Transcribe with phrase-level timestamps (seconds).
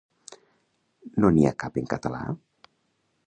[1.25, 2.23] No n'hi ha cap en català?